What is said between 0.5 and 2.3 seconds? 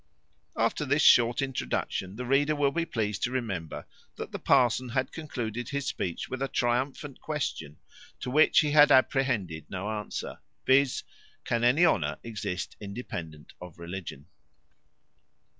After this short introduction, the